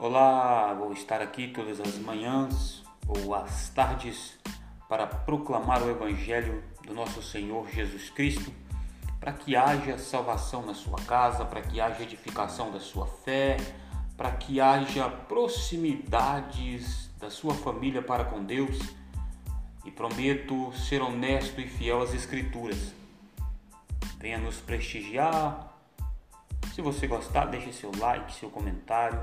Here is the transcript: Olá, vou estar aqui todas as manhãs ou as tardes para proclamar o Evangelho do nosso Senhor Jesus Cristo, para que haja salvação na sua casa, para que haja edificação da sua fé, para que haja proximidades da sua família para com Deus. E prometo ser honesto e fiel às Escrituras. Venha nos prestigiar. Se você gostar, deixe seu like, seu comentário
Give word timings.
Olá, 0.00 0.72
vou 0.74 0.92
estar 0.92 1.20
aqui 1.20 1.48
todas 1.48 1.80
as 1.80 1.98
manhãs 1.98 2.84
ou 3.08 3.34
as 3.34 3.68
tardes 3.70 4.38
para 4.88 5.08
proclamar 5.08 5.82
o 5.82 5.90
Evangelho 5.90 6.62
do 6.86 6.94
nosso 6.94 7.20
Senhor 7.20 7.68
Jesus 7.68 8.08
Cristo, 8.08 8.52
para 9.18 9.32
que 9.32 9.56
haja 9.56 9.98
salvação 9.98 10.64
na 10.64 10.72
sua 10.72 11.00
casa, 11.00 11.44
para 11.44 11.62
que 11.62 11.80
haja 11.80 12.04
edificação 12.04 12.70
da 12.70 12.78
sua 12.78 13.08
fé, 13.08 13.56
para 14.16 14.30
que 14.30 14.60
haja 14.60 15.10
proximidades 15.10 17.10
da 17.18 17.28
sua 17.28 17.54
família 17.54 18.00
para 18.00 18.24
com 18.24 18.44
Deus. 18.44 18.78
E 19.84 19.90
prometo 19.90 20.72
ser 20.74 21.02
honesto 21.02 21.60
e 21.60 21.66
fiel 21.66 22.02
às 22.02 22.14
Escrituras. 22.14 22.94
Venha 24.16 24.38
nos 24.38 24.60
prestigiar. 24.60 25.76
Se 26.72 26.80
você 26.80 27.08
gostar, 27.08 27.46
deixe 27.46 27.72
seu 27.72 27.90
like, 27.98 28.32
seu 28.32 28.48
comentário 28.48 29.20